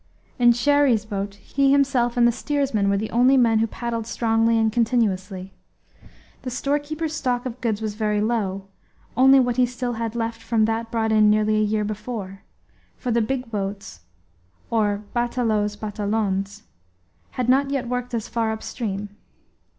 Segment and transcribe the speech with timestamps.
[0.39, 4.57] In Cherrie's boat he himself and the steersman were the only men who paddled strongly
[4.57, 5.53] and continuously.
[6.41, 8.65] The storekeeper's stock of goods was very low,
[9.15, 12.41] only what he still had left from that brought in nearly a year before;
[12.97, 13.99] for the big boats,
[14.71, 16.63] or batelaos batelons
[17.37, 19.09] had not yet worked as far up stream.